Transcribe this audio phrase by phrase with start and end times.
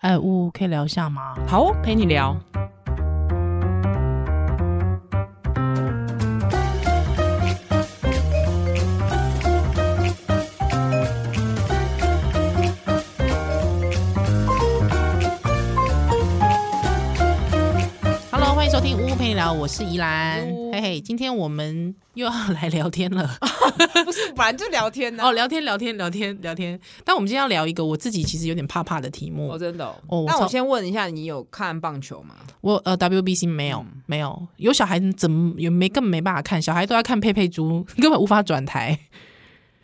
[0.00, 1.34] 哎，呜，可以聊一下吗？
[1.46, 2.34] 好哦，陪你聊。
[18.30, 20.59] Hello，欢迎收听呜呜陪你聊，我是宜兰。
[20.72, 23.28] 嘿嘿，今天我们又要来聊天了，
[24.04, 25.24] 不是，本来就聊天呢。
[25.24, 26.78] 哦，聊天，聊天，聊天，聊天。
[27.04, 29.50] 但我们今天要聊一个我自己其实有点怕怕的题目。
[29.50, 29.84] 哦，真的。
[30.06, 32.36] 哦，那我先问一下，你有看棒球吗？
[32.60, 34.46] 我呃，WBC 没有，没有。
[34.58, 38.96] 有小孩子怎么也没根本没办法看，小孩都要看佩佩猪， 根本无法转台。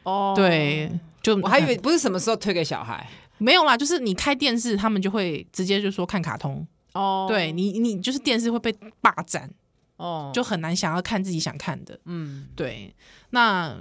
[0.04, 0.88] 哦， 对，
[1.20, 3.04] 就我还以为不是什么时候推给小孩，
[3.38, 6.64] 没有啦，就是你开电视，他们就会直接就说看卡通。
[6.92, 9.50] 哦，对你，你就是电视会被霸占。
[9.96, 12.94] 哦，就很难想要看自己想看的，嗯，对。
[13.30, 13.76] 那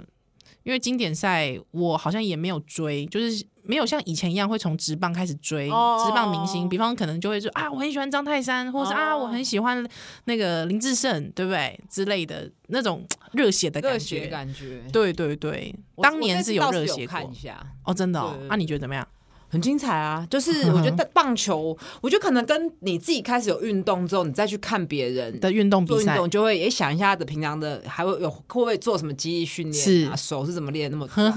[0.62, 5.72] 因为经典赛，我好像也没有追，就是没有像以前一样会从职棒开始追职
[6.12, 6.68] 棒明星。
[6.68, 9.86] 比方可能就会说啊，我很喜欢张泰山，或者是啊，我很喜欢
[10.24, 11.78] 那个林志胜，对不对？
[11.88, 14.82] 之类的那种 热血的感觉，感觉。
[14.92, 18.36] 对对对，当年是有热血看一下哦，真的哦。
[18.48, 19.06] 那你觉得怎么样？
[19.48, 20.26] 很精彩啊！
[20.30, 30.16] 就是我觉得 棒球，嗯、我觉得可能跟你自己开始有运动之后，你再去看别人的运动比赛，就会也想一下他的平常的，还会有会不会做什么肌力训练啊？
[30.16, 31.32] 是手是怎么练那么 壮？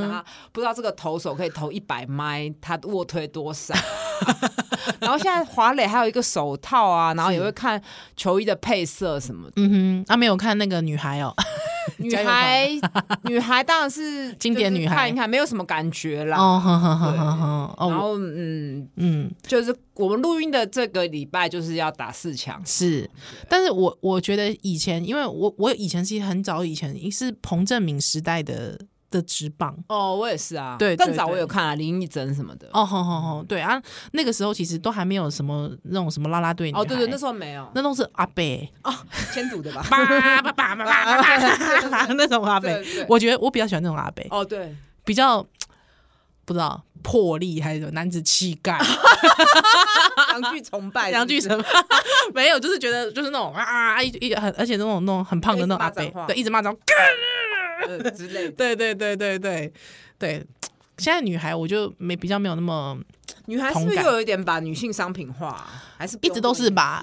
[0.00, 3.74] 然后不知道这个投手可以投一百迈，他卧推多少？
[5.00, 7.80] 然后现在华磊还有一个手套啊，然后也会看
[8.16, 9.54] 球衣的配色什么的。
[9.56, 11.34] 嗯哼，他、啊、没有看那个女孩哦。
[11.96, 12.68] 女 孩，
[13.24, 16.36] 女孩当然是经典女孩，看一看没有什么感觉啦。
[16.36, 17.36] 哦，好好好好
[17.76, 17.88] 好。
[17.90, 23.08] 然后，嗯嗯，就是我们录音的这个礼拜就是要打四强，是。
[23.48, 28.78] 但是我我觉得以前，因为我我以前是很早以前，是彭正明时代的。
[29.10, 29.76] 的职棒。
[29.88, 32.68] 哦，我也是啊，对，更早我有看啊，林一珍什么的。
[32.72, 33.80] 哦，好好好，对啊，
[34.12, 38.42] 那个时候其实都还没有什么那种什么啦啦队哦，对对，那时候没有，那都是阿伯
[38.84, 38.94] 哦，
[39.32, 40.04] 千赌的吧， 叭
[40.52, 42.70] 叭叭叭那种阿伯，
[43.08, 45.44] 我觉得我比较喜欢那种阿伯哦，对，比较
[46.44, 48.78] 不知道魄力还是什么男子气概，
[50.40, 51.64] 两句崇拜，两句什么，
[52.34, 56.76] 没有，就是觉得就是那种啊啊一一很，而且那种那种很胖的那种阿伯，对，一直骂脏。
[58.16, 59.72] 之类的，对对对对对
[60.18, 60.46] 对，
[60.98, 62.98] 现在女孩我就没比较没有那么，
[63.46, 67.02] 女孩是不是又有一点把女性商品化，还是 一直都是吧，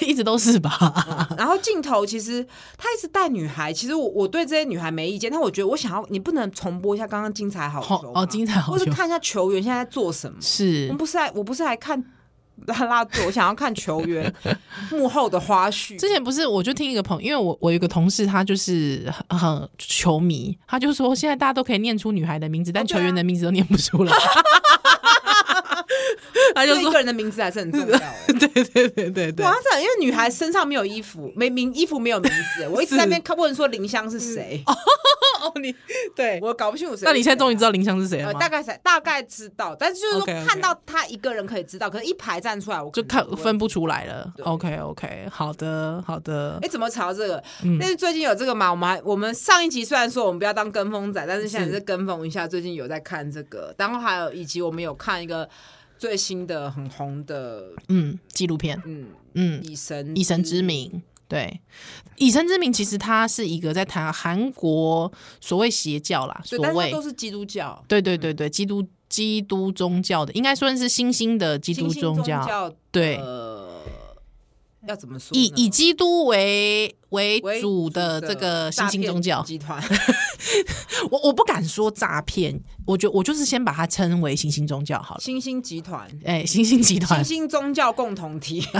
[0.00, 1.26] 一直都是吧。
[1.30, 2.44] 嗯、然后镜头其实
[2.76, 10.38] 他一直带女孩，其实我我对这些女孩没意见，但我觉得我想要你不能重播一下刚刚精彩好球哦，精彩好球，或者看一下球员现在在做什么。
[10.40, 12.04] 是，我不是来我不是来看。
[12.66, 14.32] 拉拉队，我想要看球员
[14.90, 15.98] 幕后的花絮。
[15.98, 24.12] 之前不是，我就听一个朋友，因为我我有一个同事，他就是很，很球迷，他就说现在大家都可以念出女孩的名字，但球员的名字都念不出来。
[26.56, 27.98] 他就说一个人的名字还是很重要。
[28.26, 34.62] 对对对对对，哇塞，因为女孩身上没有衣服，没名衣服没有名字，我一直在那边看，问说林香是谁。
[34.66, 35.74] 哦，你
[36.14, 37.02] 对我搞不清楚谁。
[37.04, 38.40] 那你现在终于知道林香是谁了吗？
[38.40, 44.32] 大概才大概知道，但是就是说看到他一个人可以知道，可是一排站出来，我就看分不出来了。
[44.42, 46.58] OK OK，好的好的。
[46.62, 47.42] 哎，怎么查这个？
[47.78, 48.70] 但是最近有这个嘛？
[48.70, 52.48] 我们还我们上一集虽然说我们不要当跟风仔，但是现在是跟风一下。
[52.48, 55.48] 最近有在看这个，然后还有以及我们有看一个。
[55.98, 61.60] 最新的很红的嗯纪录片，嗯嗯，以神以神之名，对，
[62.16, 73.18] 以神之名其实它是一个在谈韩国所谓邪教啦，所谓都是基督教，对对对对，基督基督宗教的，应该算是新兴的基督宗教，对，
[74.86, 75.36] 要怎么说？
[75.36, 79.82] 以以基督为为主的这个新兴宗教集团，
[81.10, 85.20] 我我不敢说诈骗，我觉我就是先把它称为新兴宗教好了。
[85.20, 88.66] 新兴集团，哎，新兴集团，新兴宗教共同体。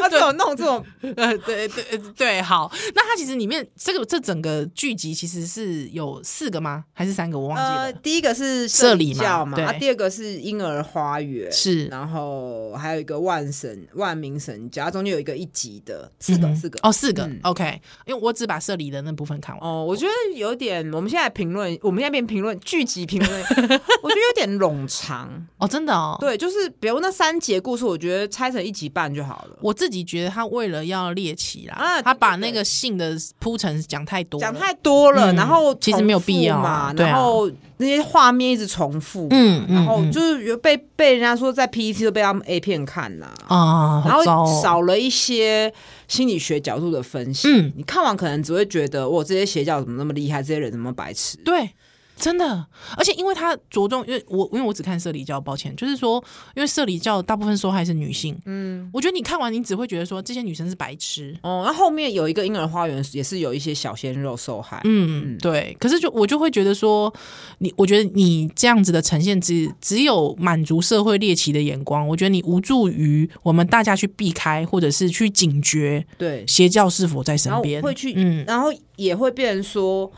[0.00, 0.84] 他这种弄这种，
[1.16, 2.72] 呃，对对对，好。
[2.94, 6.84] 那它其实里面这个这整个剧集其实是有四个吗？
[6.92, 7.38] 还是三个？
[7.38, 7.92] 我忘记了。
[7.92, 15.81] 第一个是社里教嘛，第二个是婴儿花园，是，然后还有一个万神万民神教，中间有一个一集。
[15.84, 16.78] 的四个四个。
[16.82, 19.70] 哦，四个 OK，因为我只把社里的那部分看完。
[19.70, 23.40] 哦，我觉得有点，我们现在评论，我们现在变评论剧集评论，
[24.02, 29.56] 我觉得有点冗长哦，真的哦，对，就是比如那三节故事，我觉得拆成一集半就好了。
[29.60, 37.50] 我自己觉得他为了要猎奇啦，啊，他把那个性的铺陈讲太多，讲太多了，然后其实没有必要嘛，然后
[37.82, 44.24] 那些画面一直重复，嗯，然后就是有被被人家说在 PPT 都被他们 A 片看呐啊，然后
[44.62, 45.72] 少了一些。
[46.08, 50.42] 心理学角度的分析，嗯，你看完可能只会觉得，哇，这些邪教怎么那么厉害？
[50.42, 51.38] 这些人怎么白痴？
[51.38, 51.70] 对，
[52.16, 52.64] 真的，
[52.96, 56.22] 而且因为他着重，因为我因为我只看社理教，抱歉，就是说，
[56.54, 61.64] 因为社理教大部分受害是女性，嗯，我觉得你看完你只会觉得说这些女生是白痴哦。
[61.66, 65.76] 那后面有一个婴儿花园也是有一些小鲜肉受害，嗯，对。
[65.80, 67.12] 可是就我就会觉得说，
[67.58, 80.12] 你我觉得你这样子的呈现只只有满足社会猎奇的眼光，我觉得你无助于我们大家去避开或者是去警觉，对邪教是否在身边会去，嗯，然后也会变成说。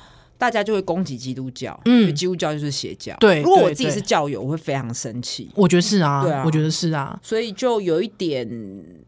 [0.45, 3.17] 大家就会攻击基督教，嗯，基督教就是邪教。
[3.19, 5.51] 对，如果我自己是教友，我会非常生气。
[5.55, 8.47] 我觉得是啊，对啊，我觉得是啊，所以就有一点，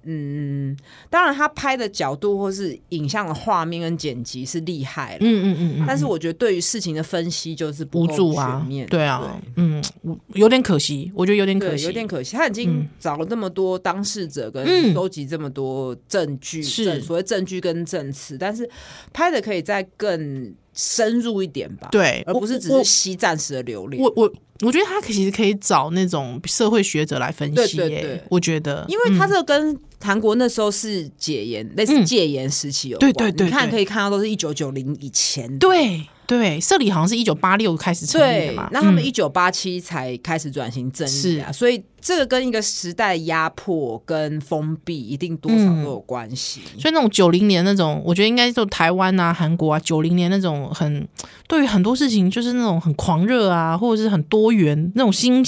[0.04, 0.74] 嗯，
[1.10, 9.84] 当然他拍的角度或是影像的画面跟剪辑是厉害了，嗯嗯嗯，但是我觉得对于事情的分析就是不够全面，对啊，嗯，
[10.32, 12.34] 有点可惜，我觉得有点可惜，有点可惜。
[12.34, 16.98] 他已经找了那么多当事者跟收集这么多证据，是。
[17.02, 18.66] 所谓证据跟证词，但是
[19.12, 20.54] 拍的可以再更。
[20.76, 24.00] 深入一点吧，对，而不是只是吸暂时的流量。
[24.00, 36.06] 我我我觉得他其实可以找那种社会学者来分析，对对对，我觉得，因为他这个跟韩国那时候是解严，类似戒严时期有关，对对对，你看可以看到都是一九九零以前，对。
[36.28, 46.60] 对，社里好像是一九八六开始成立的嘛，那他们一九八七才开始转型正义啊，所以这个跟一个时代压迫跟封闭一定多少都有关系。
[46.78, 51.06] 所以那种九零年那种，我觉得应该就台湾啊、韩国啊，九零年那种很
[51.48, 55.44] 对于很多事情就是那种很狂热啊，或者是很多元那种新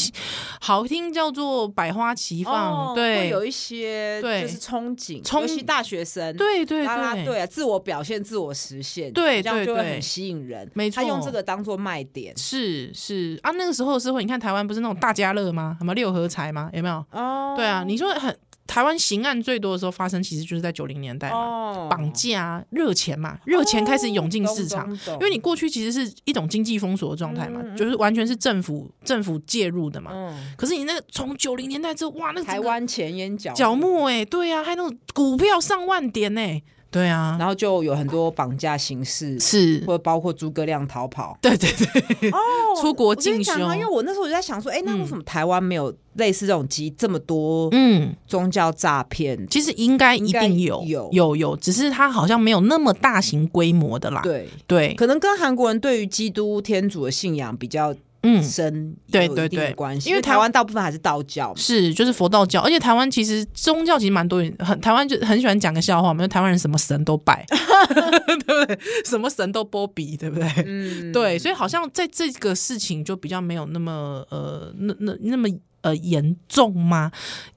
[0.60, 4.42] 好听叫做百花齐放，对，会有一些对。
[4.42, 6.88] 就是憧憬，尤其大学生，对对对。
[7.24, 10.68] 对啊，自我表现、自我实现，对，这样就会很吸引人。
[10.74, 13.38] 没错，他用这个当做卖点，是是。
[13.42, 15.76] 啊，那个时候的社会，你看台湾不是那种大家乐吗？
[15.78, 16.70] 什么六合彩吗？
[16.72, 17.04] 有没有？
[17.12, 18.36] 哦，对啊，你说很。
[18.68, 30.12] 台湾刑案最多的时候发生，其实就是在九零年代嘛，绑架、热钱嘛，热钱开始涌进市场，因为你过去其实是一种经济封锁的状态嘛，就是完全是政府政府介入的嘛。
[30.54, 36.62] 可是你那个从九零年代之后，哇，那台湾钱淹脚脚目哎，对啊，还有那种股票上万点哎。
[36.90, 39.82] 对啊，然后就有很多绑架形式，是。
[39.86, 42.38] 或者包括诸葛亮逃跑， 对对对，哦，
[42.80, 43.52] 出国进修。
[43.74, 48.14] 因为我那时候我就在想说，哎，那为什么台湾没有类似这种机这么多嗯。
[48.26, 49.46] 宗教诈骗？
[49.48, 51.08] 其实应该一定有有。
[51.12, 54.20] 有有，只是它好像没有那么大型规模的啦。
[54.22, 54.48] 对。
[54.66, 57.94] 对，可能跟韩国人对于基督天主的信仰比较。
[58.22, 68.78] 嗯，深对对对关系，因为台湾大部分还是道教，是就是佛道教，而且台湾其实宗教其实蛮多人，很台湾就很喜欢讲个笑话嘛，因为台湾人什么神都拜， 对不对？
[69.04, 70.48] 什么神都波比，对不对？
[70.66, 75.48] 嗯，对，所以好像在这个事情就比较没有那么呃，那那那么
[75.82, 77.12] 呃严重吗？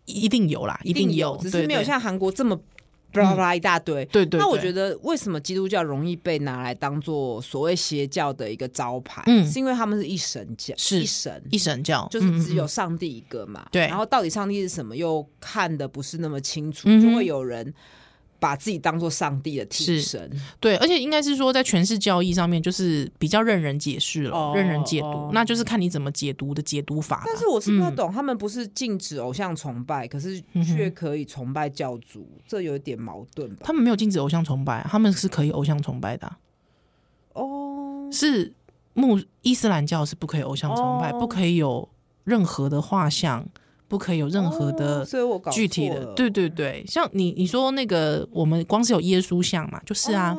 [0.05, 2.59] 一定有啦，一定有，只是没有像韩国这么。
[3.11, 4.39] 巴拉巴拉一大堆，对对。
[4.39, 9.23] 那我觉得为什么基督教容易被拿来当做所谓邪教的一个招牌？
[9.27, 13.67] 嗯，是因为他们是一神教，是一神一神教，就是只有上帝一个嘛。
[13.71, 13.87] 对。
[13.87, 17.73] 然后到底上帝是什么，又看得不是那么清楚，就会有人。
[18.41, 20.27] 把自己当做上帝的替身，
[20.59, 27.21] 对，而且应该是说在权势教义上面，就是比较任人解释了，哦、任人解读，哦、那就是看你怎么解读的解读法。
[27.23, 33.61] 但是我是不太懂，嗯、他们不是禁止偶像崇拜，可是却可以崇拜教主，嗯、这有点矛盾吧？
[33.63, 36.39] 他们没有禁止偶像崇拜，他们是可以偶像崇拜的、啊。
[37.33, 38.51] 哦，是
[38.95, 41.87] 穆伊斯兰教是不可以偶像崇拜，哦、不可以有
[42.23, 43.47] 任何的画像。
[43.91, 45.05] 不可以有任何的
[45.51, 50.33] 具体的，对对对，像你你说那个，我们光是有耶稣像嘛，就是啊，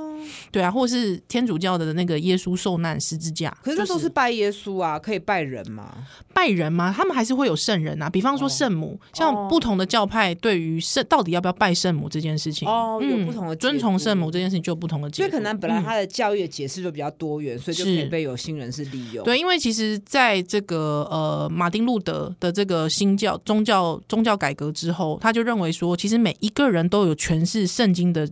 [0.50, 5.92] 对啊，或者是天主教的那个耶稣受难十字架，可是那都是拜耶稣啊，可以拜人吗？
[6.32, 6.92] 拜人吗？
[6.96, 19.24] 他们还是会有圣人啊，比方说圣母，像不同的教派对于圣到底要不要拜圣母这件事情，哦，有不同的遵从圣母这件事情就有不同的解释，所以可能本来他的教育的解释就比较多元，所以就可以被有心人士利用。
[19.24, 23.32] 对，因为其实在这个呃马丁路德的这个新教。
[23.44, 28.28] 宗教宗教改革之后，他就认为说，其实每一个人都有诠释圣经的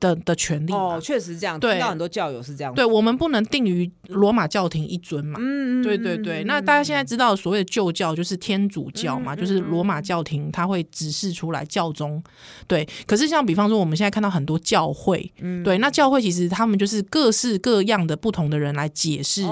[0.00, 0.72] 的的权利。
[0.72, 1.58] 哦，确实这样。
[1.58, 2.74] 对，听到很多教友是这样。
[2.74, 5.38] 对，我们不能定于罗马教廷一尊嘛。
[5.42, 6.44] 嗯，对对对。
[6.44, 12.22] 那大家现在知道所谓的旧教就是天主教嘛，就是罗马教廷他会指示出来教宗。
[12.66, 12.86] 对。
[13.06, 19.44] 可是像比方说我们现在看到很多教会，嗯对，那教会其实他们就是各式各样的不同的人来解释。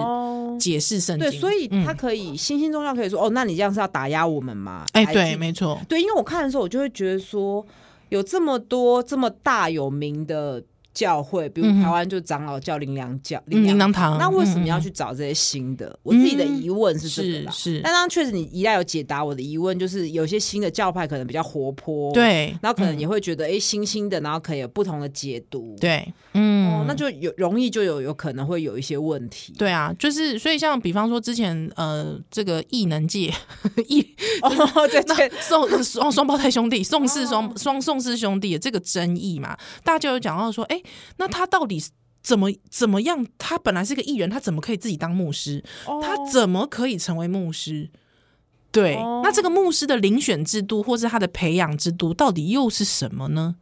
[0.56, 4.86] 解释圣经，对，所以他可以新兴宗教可以说哦，那你这样是要打压我们吗？
[4.92, 7.66] 哎，对，没错，对，因为我看的时候，我就会觉得说，
[8.14, 10.62] 有这么多这么大有名的
[10.94, 15.98] 教会，比如台湾就长老教灵粮教灵粮堂，那为什么要去找这些新的？
[16.02, 26.54] 我自己的疑问是这个啦，是，但当确实你一旦有解答我的疑问，就是有些新的教派可能比较活泼，对，然后可能也会觉得哎，新兴的，然后可以有不同的解读，对，嗯。
[26.54, 29.52] 嗯，那就有容易就有有可能会有一些问题。
[29.58, 33.32] 对啊，就是所以像比方说之前呃，这个异能界
[33.88, 34.00] 异
[34.42, 40.80] 哦，对 对，宋 双双胞胎兄弟宋氏双双宋氏兄弟的这个争议嘛，大家就有讲到说，哎，
[41.16, 41.82] 那他到底
[42.22, 43.26] 怎么怎么样？
[43.38, 45.62] 他本来是个艺人，他怎么可以自己当牧师？
[46.02, 47.90] 他怎么可以成为牧师？
[48.72, 53.56] 对，那这个牧师的遴选制度，或是他的培养制度，到底又是什么呢？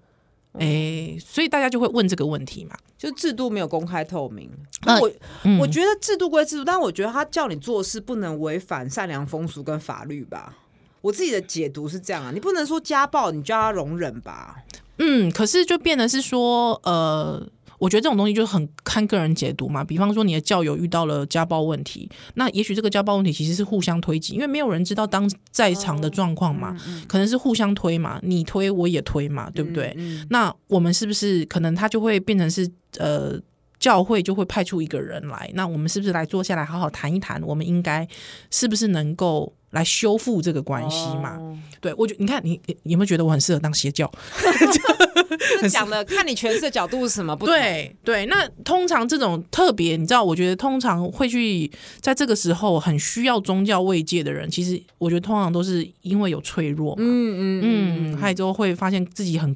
[0.52, 4.50] 哎，所以大家就会问这个问题嘛，就制度没有公开透明。
[4.84, 5.10] 那我、
[5.44, 10.54] 嗯、我觉得制度归制度，但我觉得他叫你做事不能违反善良风俗跟法律吧。
[11.00, 14.56] 我自己的解读是这样啊，你不能说家暴你就要他容忍吧？
[14.98, 17.46] 嗯，可是就变得是说，呃。
[17.78, 19.82] 我觉得这种东西就很看个人解读嘛。
[19.82, 26.76] 比方说，你的教友遇到了家暴问题，那也许这个家暴问题其实是互相推挤，因为没有人知道当在场的状况嘛，
[27.08, 29.96] 可能是互相推嘛，你推我也推嘛，对不对？
[30.30, 33.36] 那我们是不是可能他就会变成是呃，
[33.82, 38.06] 教会就会派出一个人来，那我们是不是来坐下来好好谈一谈，我们应该
[38.48, 41.36] 是不是能够来修复这个关系嘛？
[41.80, 44.08] 对，我觉你看你你有没有觉得我很适合当邪教？
[45.70, 47.54] 讲的看你诠释的角度是什么不同？
[47.54, 51.70] 对对，那通常这种特别，你知道，我觉得通常会去
[52.00, 59.54] 在这个时候很需要宗教慰藉的人，其实我觉得通常都是因为有脆弱嘛，嗯嗯嗯，还有之后会发现自己很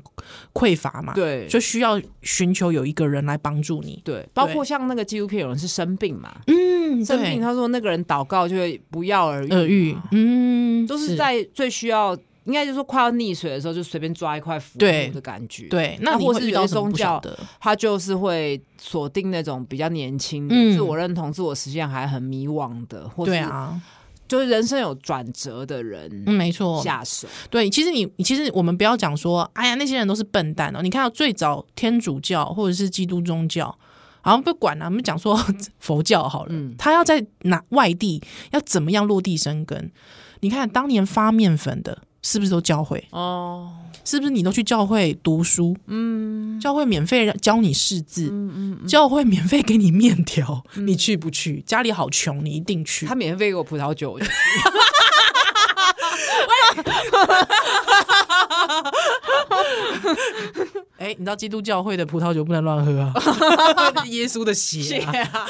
[0.52, 11.16] 匮乏嘛，对，就需要寻求有一个人来帮助你，对，包括像那个纪录片，有人是生病嘛，嗯，生病，他说那个人祷告就会不药而愈，嗯，都是。
[11.16, 12.14] 在最需要。
[12.46, 15.66] 应该就是说，快要溺水的时候，就随便抓一块浮木的感觉。
[15.68, 17.20] 对，那或是有些宗教，
[17.60, 23.80] 他就是会锁定那种比较年轻、嗯、自我认同、自我实现还很迷惘的，或是啊，
[24.28, 26.22] 就是人生有转折的人。
[26.24, 27.26] 嗯，没错，下手。
[27.50, 30.80] 对，其实你，其实我们不要讲说，哎呀，那些人都是笨蛋哦。
[30.82, 33.76] 你看到最早天主教或者是基督宗教，
[34.20, 35.36] 好像不管了、啊，我们讲说
[35.80, 38.22] 佛教好了，嗯、他要在哪外地
[38.52, 39.90] 要怎么样落地生根？
[40.40, 42.02] 你看当年发面粉的。
[42.26, 43.70] 是不是都教会哦？
[44.04, 45.76] 是不是你都去教会读书？
[45.86, 51.62] 嗯，教会免费教你识字，嗯嗯，嗯教会免费给你面条，嗯、你去不去？
[51.64, 53.06] 家里好穷，你一定去。
[53.06, 54.32] 他免费给我葡萄酒，我就去。
[60.98, 63.12] 哎，你知道基督教会的葡萄酒不能乱喝啊？
[64.06, 65.46] 耶稣的血啊！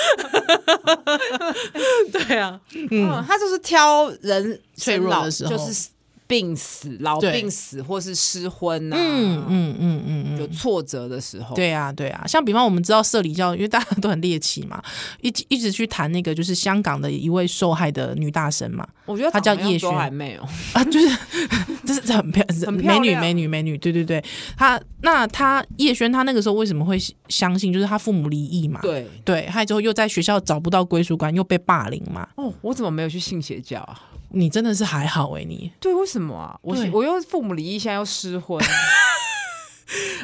[2.13, 5.89] 对啊，嗯，他就是挑人脆弱的时候，就是。
[6.27, 14.83] 病死、老病死，或是失婚啊，嗯嗯嗯嗯，有挫折的时候，对啊对啊，像比方我们知道社里教，因为大家都很猎奇嘛，
[15.21, 20.43] 一一直去谈那个就是香港的一位受害的女大神嘛，我觉得她叫叶萱，还没有
[20.73, 21.17] 啊，就是
[21.87, 24.23] 就是很漂很美女美女美女，对对对，
[24.57, 29.07] 她那她叶萱她那个时候为什么会相信，就是她父母离异嘛，对。
[29.25, 34.01] 对，还有之后又在学校找不到归属感，又被霸凌嘛，哦，我怎么没有去信邪教啊？
[34.31, 36.59] 你真的是还好哎、欸，你对，为什么啊？
[36.63, 38.61] 我我又父母离异，现在又失婚。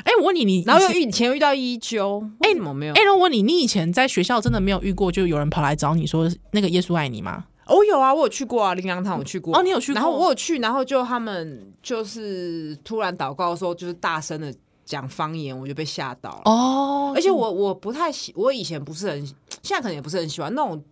[0.04, 2.94] 哎、欸，我问你，你然后又以前遇到一纠，哎，怎么没有？
[2.94, 7.44] 哎，我问你，你以前在学校真的没有遇过，就有人跑来找你说那个耶稣爱你吗？
[7.66, 9.56] 哦，有啊，我有去过啊，灵粮堂我去过。
[9.56, 9.94] 哦，你有去过？
[9.94, 14.52] 然后我有去，然后就他们就是突然祷告的时候，就是大声的
[14.84, 16.42] 讲方言，我就被吓到了。
[16.44, 20.82] 哦，而且我我不太喜，我以前不是很，现在可能也不是很喜欢那种。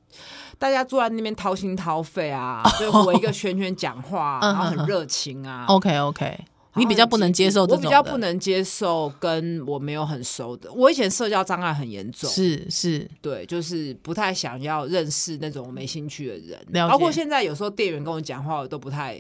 [0.59, 5.65] 大家坐在那边掏心掏肺啊， 就围一个圈圈讲话，然后很热情啊。
[5.69, 6.39] OK OK，
[6.75, 10.71] 你比较不能接受这种，我比较不能接受跟我没有很熟的。
[10.71, 16.89] 我以前社交障碍很严重，是是，对，就是不太想要认识那种没兴趣的人。
[16.89, 19.19] 包括现在有时候店员跟我讲话，我都不太。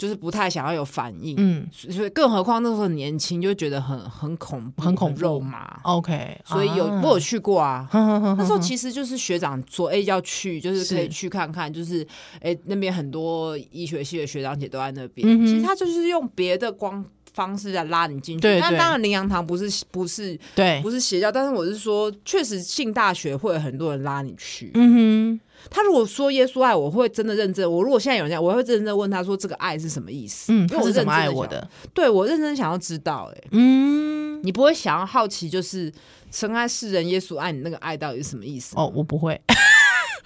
[0.00, 5.78] 就是不太想要有反应，嗯，所以更何况那时候很年轻，就觉得很很恐怖，很恐怖，肉麻。
[5.82, 12.06] OK，所以有我有去过啊，那时候其实就是学长说，哎，要去，就是可以去看看，就是
[12.40, 15.38] 哎那边很多医学系的学长姐都在那边。
[15.46, 18.58] 其实他就是用别的光方式在拉你进去。
[18.58, 24.70] 那当然灵粮堂不是不是对不是邪教，但是我是说，确实进大学会有很多人拉你去。
[24.74, 25.40] 嗯哼。
[25.68, 27.70] 他如果说耶稣爱我，会真的认真。
[27.70, 31.68] 我如果现在有人这样，我会认真问他说：“这个爱是什么意思？”嗯，他是怎么爱我的？
[31.92, 33.30] 对，我认真想要知道。
[33.30, 35.92] 哎，嗯，你不会想要好奇，就是
[36.30, 38.74] 深爱世人，耶稣爱你那个爱到底是什么意思？
[38.74, 39.38] 哦，我不会，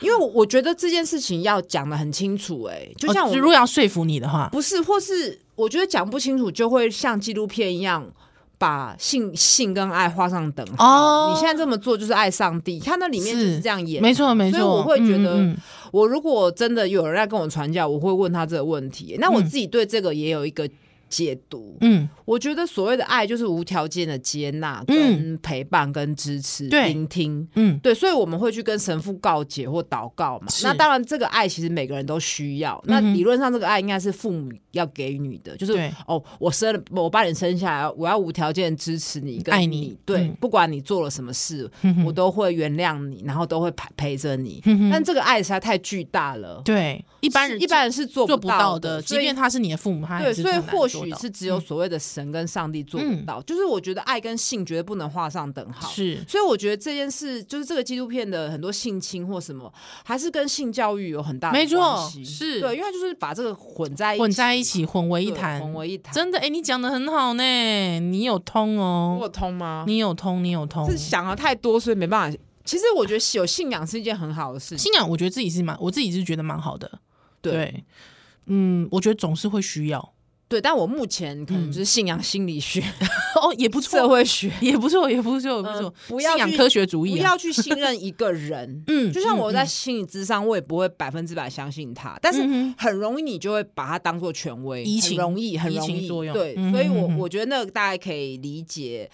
[0.01, 2.65] 因为我觉得这件事情要讲的很清楚。
[2.65, 8.11] 哎，就像我如果要说服你的话，不是，或是我觉得讲不清楚，就会像纪录片一样。
[8.57, 14.59] 把性性跟爱画上等号哦，你现在这么做就是爱上帝，他那里面是这样演，没错没错。
[14.59, 15.57] 所以我会觉得，嗯嗯、
[15.91, 19.17] 我如果真的有人在跟我传教，我会问他这个问题。
[19.19, 20.67] 那我自己对这个也有一个
[21.15, 21.77] 解读。
[21.81, 27.47] 嗯，我觉得所谓的爱就是无条件的接纳、跟陪伴、跟支持、聆听。
[27.55, 30.47] 嗯，对，所以我们会去跟神父告解或祷告嘛。
[30.65, 32.83] 那当然，这个爱其实每个人都需要。
[32.87, 35.73] 那理论上，这个爱应该是父母要给予的，就是
[36.07, 39.97] 哦，我生了，我把你生下来，我要无条件支持你、爱你。
[40.05, 41.71] 对，不管你做了什么事，
[42.05, 44.61] 我都会原谅你，然后都会陪陪着你。
[44.91, 46.61] 但这个爱实在太巨大了。
[46.65, 53.41] 对，一般人一般人是做不到的，即便他是你的父母，他对，所以或许是只有所谓的神跟上帝做不到。
[53.43, 55.89] 就是我觉得爱跟性绝对不能画上等号。
[55.91, 59.73] 是，所以我觉得这件事，就是这个纪录片的很多性侵或什么，
[60.05, 62.25] 还是跟性教育有很大的关系。
[62.25, 66.15] 是对，因为他就是把这个混在混在一起，混为一谈，混为一谈。
[66.15, 69.85] 真的，哎，你讲的很好呢，你有通哦，我有通吗？
[69.87, 72.39] 你有通，你有通，是想的太多，所以没办法。
[72.65, 74.79] 其实我觉得有信仰是一件很好的事情。
[74.79, 76.91] 信仰，我觉得自己是蛮，我自己是觉得蛮好的。
[77.43, 77.85] 对，对，
[78.47, 80.14] 嗯，我觉得总是会需要。
[80.47, 83.09] 对，但我目前可能就是信仰心理学，嗯、
[83.43, 85.95] 哦，也不错，社会学也不错，也不错，不错。
[86.07, 88.83] 不要信仰科学主义、啊，不要去信任一个人。
[88.87, 92.43] 嗯，就像我在心理智商，我也不会百分之百相信他，但是
[92.77, 96.35] 很容易你就会把他当做权威，很容易，很容易作用。
[96.35, 99.11] 对，所以我我觉得那个大家可以理解。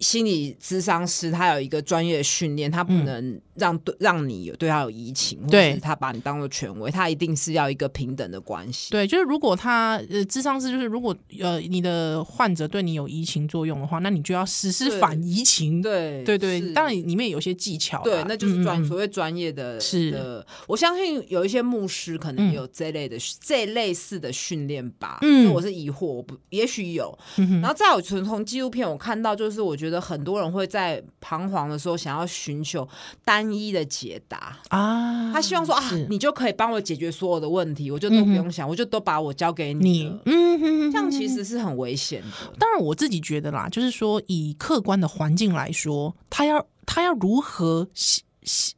[0.00, 8.90] 心理智商师他有一个专业训练，他不能让对让你有对他有移情，对，他把你当做权威，他一定是要一个平等的关系。
[8.90, 15.80] 对，就是如果他呃智商是就是如果呃你的患者对你有移情作用的话，那你就要实施反移情。
[15.80, 19.78] 对对对，当然里面有些技巧，对，那就是专所谓专业的。
[19.78, 25.18] 是的，我相信有一些牧师可能有这类的这类似的训练吧。
[25.22, 27.16] 嗯，我是疑惑，我不也许有。
[27.36, 29.60] 然后再有从从纪录片我看到就是。
[29.60, 32.88] 我觉得很多人会在彷徨的时候想要寻求
[33.26, 40.12] 单一的解答啊，他希望说啊，你就可以帮我解决所有的问题，我就都不用想，我就都把我交给你。
[40.24, 42.56] 嗯，这样其实是很危险的。
[42.58, 47.88] 当然，我自己觉得啦，就是说以客观的环境来说，他要他要如何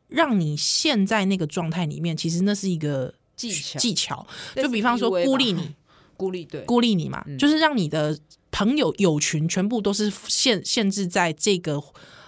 [0.08, 4.26] 让你陷在那个状态里面，其实那是一个技巧技巧。
[4.54, 5.74] 就比方说孤立你，
[6.16, 8.18] 孤立对孤立你嘛，就是让你的。
[8.54, 11.82] 朋友友群全部都是限限制在这个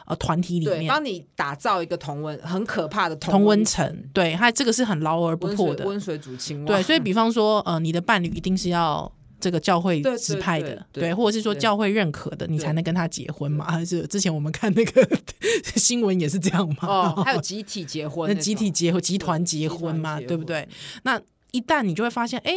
[0.07, 6.67] 呃团体里面，帮你打造一个同温很可怕的同温层，对，它这个是很牢而不破的温水煮青蛙。
[6.67, 13.65] 对，所以比 方说呃，你的伴侣一定是要这个教会指派的，对，对，对，对，对，或者是说教会认可的，你才能跟他结婚嘛？
[13.71, 15.09] 还是之前我们看那个
[15.77, 16.89] 新闻也是这样嘛？
[16.89, 20.21] 哦， 还有集体结婚，那集体结婚、集团结婚嘛？
[20.21, 20.69] 对不对？
[21.05, 21.21] 那
[21.53, 22.53] 一旦你就会发现，哎。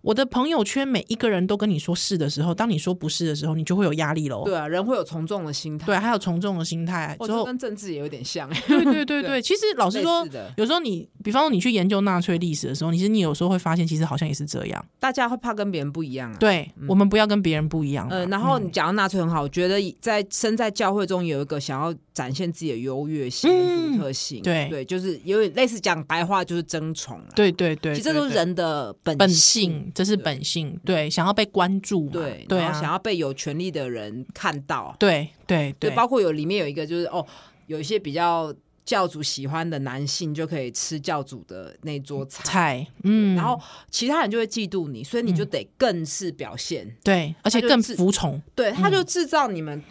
[0.00, 4.44] 我的朋友圈每一个人都跟你说是的时候，当你说不是的时候，你就会有压力喽。
[4.44, 5.86] 对啊，人会有从众的心态。
[5.86, 7.16] 对，还有从众的心态。
[7.20, 8.48] 之后跟政治也有点像。
[8.66, 14.84] 对对对 对，其实老实说，有时候你，比方说你去研究纳粹历史的时候，其实你有时候会发现，其实好像也是这样。
[15.00, 16.36] 大家会怕跟别人不一样啊。
[16.38, 18.06] 对，我们不要跟别人不一样。
[18.10, 24.42] 嗯，然后你讲到纳粹很好，我觉得在身在教会中有一个想要展现自己的优越性、独特性。
[24.42, 24.68] 对。
[24.68, 27.22] 对，就是有点类似讲白话就是争宠。
[27.36, 30.78] 对对对，其实这都是人的本性，这是本性。
[30.84, 37.24] 对，想要被关注，对对啊，想要被有权力的人看到，对对对，包括有里面有一个就是哦，
[37.66, 38.52] 有一些比较
[38.84, 49.82] 教主喜欢的男性就可以吃教主的那桌菜，嗯，然后其他人就会嫉妒你，所以你就得更是表现，对，而且更服从，对，他就制造你们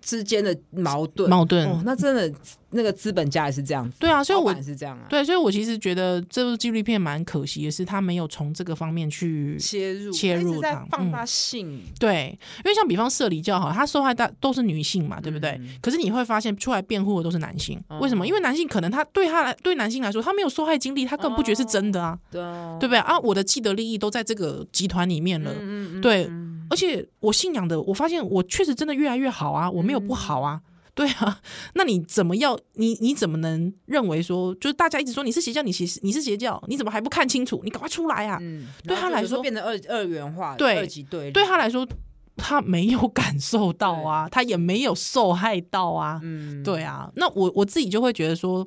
[0.00, 2.32] 之间的矛盾，矛盾，哦，那真的。
[2.72, 15.50] 那个资本家也是这样子，对啊，所以我是这样啊，对，所以我其实觉得这部纪录片蛮可惜的是，他没有从这个方面去切入，切入在放大性、嗯，对，因为像比方社里教好，他受害大都是女性嘛，对不对？
[15.60, 18.24] 嗯、可是你会发现出来辩护的都是男性，嗯、为什么？
[18.24, 23.00] 因为男性可能他对他来对男性来说，他没有受害经历，他更不觉得是真的啊，对、哦，对不对？
[23.00, 23.18] 啊？
[23.18, 26.30] 我的既得利益都在这个集团里面了，嗯嗯对，
[26.70, 30.62] 而且我信仰的，我发现我确实真的越来越好啊，我没有不好啊。
[30.64, 31.40] 嗯对啊，
[31.74, 37.60] 那你怎么要你你怎么能认为说，就是大家一直说你是邪教，你其实你是邪教，你怎么还不看清楚？
[37.64, 38.36] 你赶快出来啊！
[38.42, 41.88] 嗯，对他来说变得二二元化，对二级对，对他来说
[42.36, 48.66] 他没有感受到啊，他也没有受害到啊，嗯，对啊，那我我自己就会觉得说，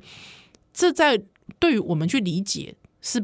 [0.73, 1.21] 这在
[1.59, 3.23] 对于我们去理解是。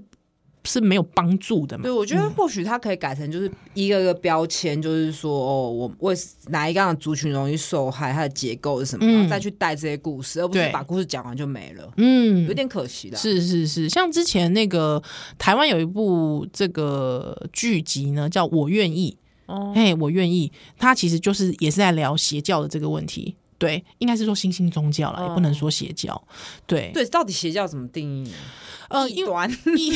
[0.66, 1.84] 是没有帮助的嘛？
[1.84, 6.16] 对，我觉得或许它可以改成就是一个个标签，嗯、就是说哦，我为
[6.48, 11.92] 哪一个样的族群容易受害，它的结构是什么，嗯、然后再去带这些故事，而不是把故事讲完就没了。
[11.98, 13.18] 嗯，有点可惜的。
[13.18, 15.02] 是是是，像之前那个
[15.38, 19.18] 台湾有一部这个剧集呢，叫《我愿意》
[19.54, 23.36] 哦，嘿，我愿意，它其实就是也是在聊邪教的这个问题。
[23.60, 26.20] 对，应该是说新兴宗教了，哦、也不能说邪教。
[26.66, 28.36] 对对，到底邪教怎么定义呢？
[28.90, 29.92] 呃，异端 异。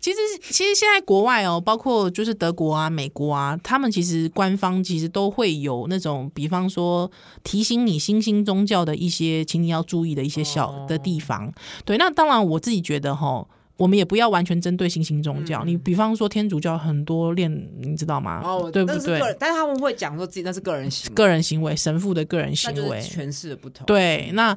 [0.00, 7.10] 其实，其实现在国外哦，包括就是德国啊、美国啊，他们其实官方其实都会有那种，比方说
[7.44, 11.52] 提醒你新兴宗教的一些，请你要注意的一些小的地方。
[11.84, 13.46] 对，那当然我自己觉得哈。
[13.78, 18.42] 我们也不要完全针对新兴宗教，嗯、你比方说天主教很多练，你知道吗？
[18.44, 19.20] 哦，对不对？
[19.38, 23.86] 但是他们会讲说自己那是个人行为，个人行为，神父的个人行为，诠释的不同。
[23.86, 24.54] 对，那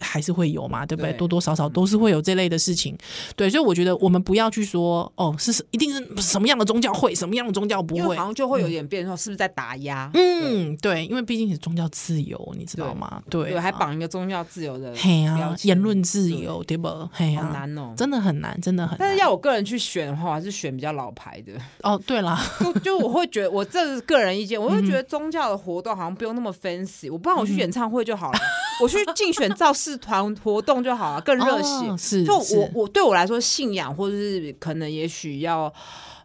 [0.00, 1.12] 还是会有嘛，对不对？
[1.12, 2.96] 对多多少少都是会有这类的事情。
[3.36, 10.10] 对，所以我觉得我们不要去说哦，是一定是什么样的宗教会，什么样的宗教不会，好像就会有点变成说是不是在打压？
[10.14, 13.22] 嗯，对，因为毕竟是宗教自由，你知道吗？
[13.28, 16.88] 对，对，还绑一个宗教自由的，嘿呀，言论自由，对不？
[17.12, 18.96] 嘿呀，难哦，真的很难，真的很。
[18.98, 19.42] 但是要我。
[19.42, 21.52] 个人去选的话，还是选比较老牌的。
[21.82, 27.10] 哦，对了，就就我会觉得，我这是个人意见，我会觉得宗教的活动好像不用那么 fancy。
[27.10, 28.38] 我不然我去演唱会就好了，
[28.80, 31.96] 我去竞选造势团活动就好了，更热血。
[31.98, 35.72] 是，就我我对我来说，信仰或者是可能也许要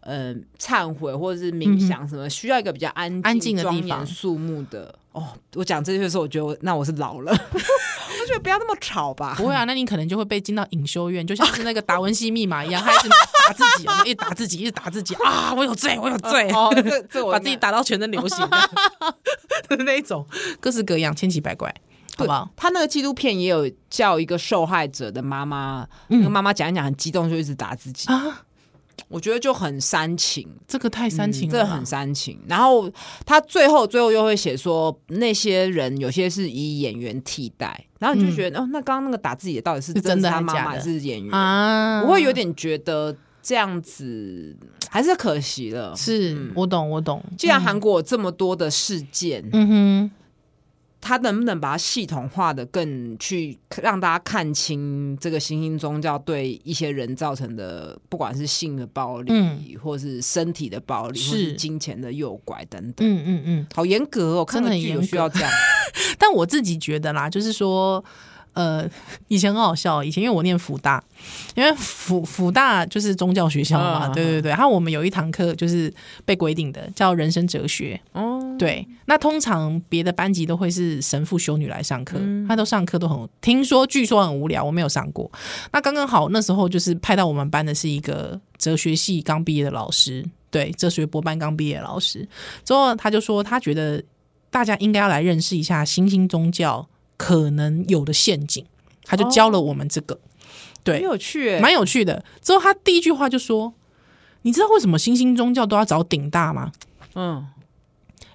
[0.02, 4.94] 嗯忏悔或者是冥想什么，需要一个比较安静、安静的地方、肃穆的。
[5.10, 7.36] 哦，我讲这些的时候，我觉得我那我是老了。
[8.28, 9.34] 我觉得不要那么吵吧。
[9.36, 15.54] 不会啊，那你可能就会被进到隐修院，就像 是那个达文西密码一样，他一直打自己，一直打自己，一直打自己啊！
[15.56, 18.36] 我有罪，我有罪，哦，这这我 把自己打到全身流血
[19.68, 20.26] 的 那一种，
[20.60, 21.74] 各式各样，千奇百怪，
[22.16, 22.50] 好不好？
[22.56, 28.42] 他那个纪录片也有叫一个受害者的妈妈，那个妈妈讲一讲很激动，就一直打自己啊。
[29.06, 32.38] 我觉得就很煽情，这个太煽情了，这个很煽情。
[32.48, 32.90] 然后
[33.24, 42.02] 他最后最后又会写说，那些人有些是以演员替代，然后你就觉得，哦，那刚刚那个打自己的到底是真的他妈妈还是演员啊？
[42.02, 44.56] 我会有点觉得这样子
[44.90, 45.94] 还是可惜了。
[45.96, 47.22] 是我懂，我懂。
[47.36, 50.10] 既然韩国有这么多的事件，嗯哼。
[51.00, 63.08] 他能不能把它系统化的更去让大家看清这个新兴宗教对一些人造成的，不管是性的暴力，嗯、或是身体的暴力，是或是金钱的诱拐等等。
[63.08, 65.50] 嗯嗯嗯，好严格哦，真的有需要这样。
[66.18, 68.04] 但我自己觉得啦，就是说。
[68.58, 68.84] 呃，
[69.28, 71.00] 以前很好笑，以前因为我念福大，
[71.54, 74.50] 因为福福大就是宗教学校嘛，对对对。
[74.50, 75.94] 然后我们有一堂课就是
[76.24, 78.00] 被规定的，叫人生哲学。
[78.14, 78.84] 哦，对。
[79.04, 82.18] 那通常别的班级都会是神父修女来上课，
[82.48, 85.30] 他都上课都很听说，据说很无聊，我没有上过。
[85.70, 92.28] 那刚刚好那时候就是派到我们班的是一个哲学系刚毕业的老师，对，哲学博班刚毕业的老师。
[92.64, 94.02] 之后他就说，他觉得
[94.50, 96.84] 大家应该要来认识一下新兴宗教。
[97.18, 98.64] 可能有的陷阱，
[99.04, 100.20] 他就教了我们这个，哦、
[100.84, 102.24] 对，很有趣，蛮有趣的。
[102.40, 103.74] 之后他第一句话就说
[104.42, 106.70] ：“你知道为什么新兴宗教都要找顶大吗？”
[107.16, 107.44] 嗯，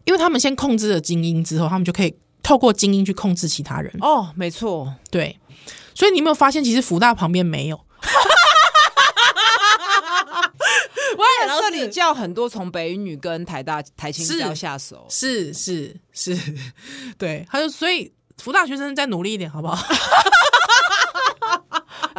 [0.03, 3.91] 因为他们先控制了精英之后，他们就可以透过精英去控制其他人。
[4.01, 5.39] 哦，没错，对。
[5.95, 7.77] 所以你有没有发现，其实福大旁边没有？
[11.15, 16.53] 我也这 里叫很多从北一女跟台大台青教下手，是是是，是，
[17.17, 18.11] 对，他就所以。
[18.37, 19.75] 辅大学生再努力一点，好不好？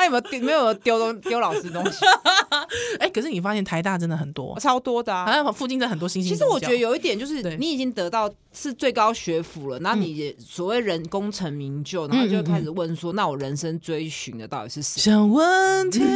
[0.04, 2.04] 哎，有没有丢没有丢东丢老师东西？
[2.98, 5.26] 哎，可是你发现台大真的很多，超多的啊！
[5.26, 6.32] 好像附近的很多新兴。
[6.32, 15.00] 其实我觉得有一点就是，你已经得到是最高学府了，那你也所谓人功成名就，然后就开始问说，那我人生追寻的到底是谁？
[15.00, 16.06] 想问天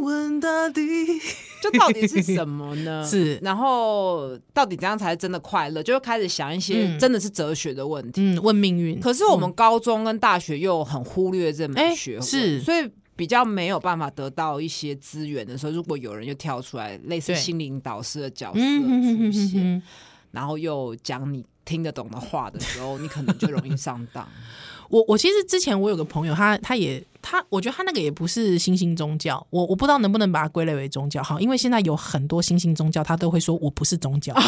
[0.00, 0.82] 问大地，
[1.62, 3.04] 就到底是什么呢？
[3.08, 5.82] 是，然后到底怎样才是真的快乐？
[5.82, 9.00] 就会开始想一些真的是哲学的问题，嗯，问命运。
[9.00, 12.90] 可是我们高中跟大学又很忽略这门学问，是，所以。
[13.20, 19.82] 比较没有办法得到一些资源的时候，如果有人就跳出来，类似心灵导师的角色出现，
[20.30, 24.26] 然后又讲你听得懂的话的时候，你可能就容易上当。
[24.88, 34.34] 我我其实之前我有个朋友，他他也他，我觉得他那个也不是新兴宗教，我我不知道能不能把它归类为宗教哈，因为现在有很多新兴宗教，他都会说我不是宗教。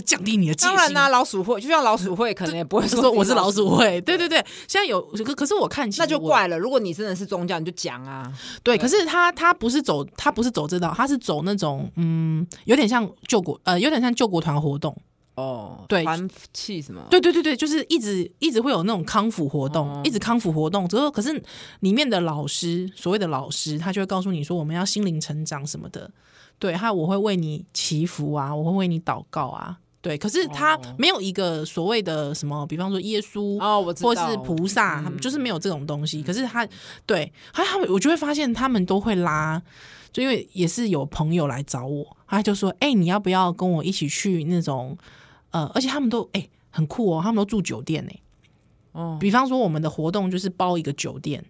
[0.00, 0.76] 降低你的戒心。
[0.76, 4.00] 当然啦、啊，老鼠会就像老鼠会，可能也不会说我是老鼠会。
[4.02, 6.58] 对对对，现在有可可是我看起来那就怪了。
[6.58, 8.32] 如果你真的是宗教，你就讲啊。
[8.62, 14.96] 对，可是他他不是走他不是走这道，他是走那种嗯，有点像救国呃，有点像救国团活动
[15.36, 15.84] 哦。
[15.88, 17.02] 对，团气什么？
[17.10, 20.88] 对对对对，就是一直一直会有那种康复活动，哦、一直康复活动。
[20.88, 21.42] 之后可是
[21.80, 26.10] 里面的老师，所谓的老师，他就会告诉你说，我们要心灵成长什么的。
[26.58, 29.78] 对，还有我会为你祈福啊，我会为你祷告啊。
[30.00, 33.58] 对，可是他没有一个所谓的什么，比方说耶稣
[34.00, 36.22] 或是菩萨，他们就是没有这种东西。
[36.22, 36.64] 可是他
[37.04, 39.60] 对，还他们，我就会发现他们都会拉，
[40.12, 44.96] 就因为也是有朋友来找我，他就说：“哎，你要不要跟我一起去那种？
[45.50, 48.12] 呃，而且他们都哎很酷哦，他们都住酒店呢。
[48.92, 51.44] 哦，比方说我们的活动就是包一个酒店。”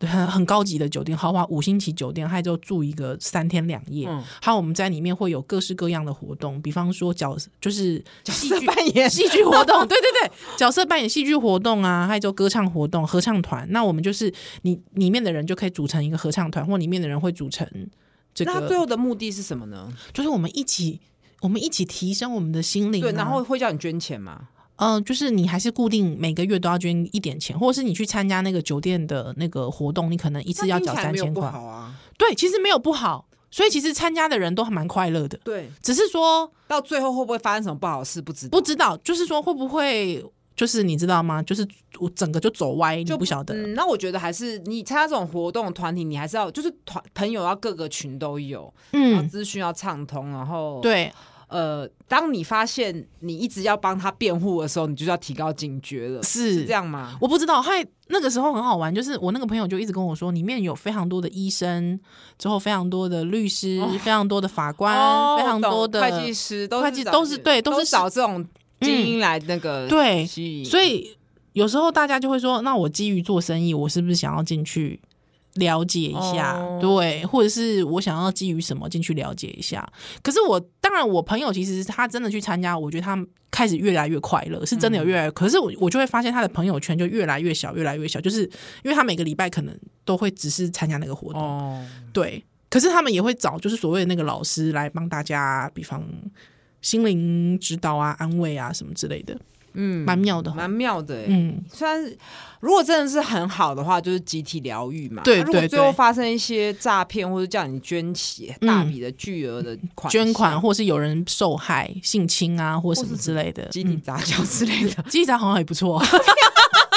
[0.00, 4.08] 很很高级的酒店，豪华五星级酒店，还就住一个三天两夜。
[4.08, 13.66] 嗯，还有我们在里面会有各式各样的活动，比方说角就是角色扮演、戏剧活动，对对对，角色扮演戏剧活动啊，还有就歌唱活动、合唱团。
[13.70, 14.32] 那我们就是
[14.62, 17.68] 你里面的人就可以组成一个合唱团，或里面的人会组成
[18.32, 18.52] 这个。
[18.52, 19.92] 那最后的目的是什么呢？
[20.14, 21.00] 就是我们一起，
[21.42, 23.04] 我们一起提升我们的心灵啊。
[23.04, 24.48] 对，然后会叫你捐钱吗？
[24.80, 31.50] 嗯、呃，就是你还是固定每个月都要捐一点钱，或者是你去参加那个酒店的那个活动，你可能一次要缴三千块。
[31.50, 35.38] 好啊，对，其实没有不好，所以其实参加的人都还蛮快乐的。
[35.44, 38.58] 对，只是说到最后会不会发生什么不好的事，不知道。
[38.58, 40.24] 不知道，就是说会不会，
[40.56, 41.42] 就是你知道吗？
[41.42, 41.66] 就是
[41.98, 43.54] 我整个就走歪，就不晓得。
[43.54, 51.12] 嗯，那我觉得还是你参加这种活动团体，你还是要就是团朋友要各个群都有，嗯，资讯要畅通，然后对。
[51.50, 57.16] 呃，当你发现你一直要帮他辩护的时候，你就要提高警觉了，是，是这样吗？
[57.20, 61.98] 我不知道，还那个时候很好玩，就是我那个朋友就一直跟我说，里面有非常多的医生，
[62.38, 68.46] 之后非常多的律师，哦、非常多的法官，哦、非常多的会计师，都是都是对，都是找这种
[68.80, 70.24] 精英来那个、嗯、对，
[70.64, 71.16] 所以
[71.52, 75.00] 有时候大家就会说，那我基于做生意，我是不是想要进去？
[75.54, 79.86] 了解一下，哦、对，或者是我想要基于什么进去了解一下。
[80.22, 83.18] 可是我当然，我朋友其实他真的去参加，我觉得他
[83.50, 85.28] 开始越来越快乐，是真的有越来越。
[85.28, 88.42] 嗯、可是我我就会发现他的朋友圈就越来越小，越来越小，就是
[88.84, 92.44] 因为他每个礼拜可能都会只是参加那个活动，哦、对。
[92.68, 96.04] 可是他们也会找就是所谓的那个老师来帮大家，比方
[96.80, 99.36] 心灵指导啊、安慰啊什么之类的。
[99.74, 101.24] 嗯，蛮妙的，蛮妙的。
[101.28, 102.02] 嗯，虽然
[102.60, 105.22] 如果真的是很好的话，就是集体疗愈嘛。
[105.22, 105.44] 对对对。
[105.44, 116.02] 如果最后发生一些诈骗，或者叫你捐起大笔的巨额的款捐款，或是有人受害、性侵啊，或什么之类的，集体杂交之类的， 集体杂好像也不错。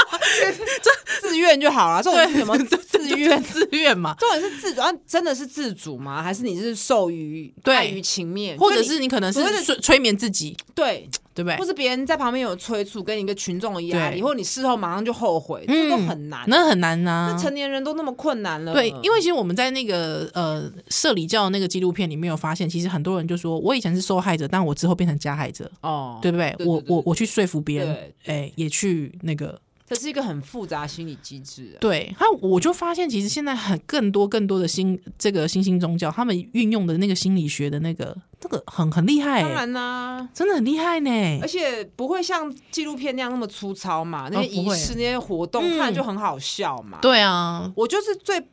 [0.81, 2.01] 这自愿就好了。
[2.01, 3.41] 这种是什么 自愿？
[3.43, 4.15] 自愿嘛？
[4.19, 6.21] 这种是自主，真的是自主吗？
[6.23, 10.55] 还是你是受于碍于情面，或者是你可能是催催眠自己？
[10.73, 11.09] 对。
[11.35, 11.57] 对不对？
[11.57, 16.43] 或是别人在旁边有催促，跟一个群众的压力，或者你事后马上就后悔，这都很难。
[16.45, 17.33] 那很难呐。
[17.35, 18.71] 那成年人都那么困难了。
[18.71, 25.67] 对，因为其实我们在那个呃社里教那个纪录片里面有发现，其实很多人就说，我以前是受害者，但我之后变成加害者。
[25.81, 26.55] 哦，对不对？
[26.67, 29.59] 我我我去说服别人，哎，也去那个。
[29.85, 31.77] 这是一个很复杂心理机制。
[31.79, 38.15] 对，他我就发现，其实现在很更多更多的新这个新兴宗教，他们运用的那个心理学的那个。
[38.39, 46.99] 这个很很厉害，当然啦，真的很厉害呢，而且不会像纪录片那样那么粗糙嘛，那些仪式、那些活动看就很好笑嘛。
[47.01, 48.45] 对啊，我就是最。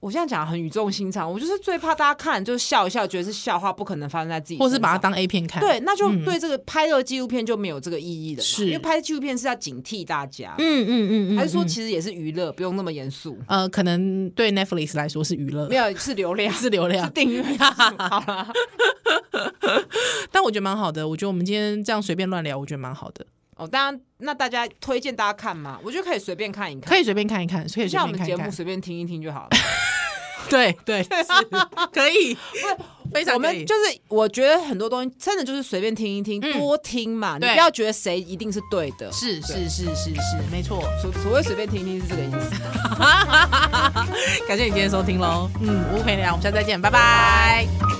[0.00, 5.60] 我现在讲很语重心长，我就是最怕大家看就是笑一笑，觉得是笑话，不可能发生在自己，或是把它当 A 片看。
[5.60, 10.54] 对，那就对这个拍这个纪录片就没有这个意义了，是因为拍纪录片是要警惕大家。
[10.56, 13.36] 嗯嗯嗯，还是说其实也是娱乐，不用那么严肃？
[13.46, 17.42] 呃，可能对 Netflix 来说是娱乐，没有是流量，是流量，是订阅。
[17.60, 18.48] 好了，
[20.32, 23.26] 但我觉得蛮好的，我觉得我们今天这样随便乱聊，我觉得蛮好的。
[23.60, 25.78] 哦，当然，那大家推荐大家看嘛？
[25.84, 29.48] 我觉得可以随便看一看，可以随便看一看，可以像我们节目随便听一听就好了。
[30.48, 31.06] 对 对，
[31.92, 32.36] 可以，
[33.12, 33.34] 非常。
[33.34, 39.12] 我们就是，我觉得很多东西真的就是随便听一听，多听嘛，你不要觉得谁一定是对的。
[39.12, 40.82] 是是是是是，没错。
[41.00, 42.50] 所所谓随便听一听是这个意思。
[44.48, 47.99] 感谢你今天收听喽，嗯，无陪聊，我们下次再见，拜拜。